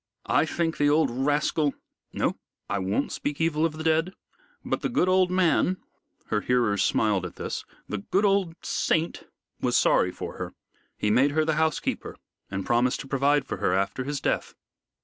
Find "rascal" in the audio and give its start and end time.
1.11-1.75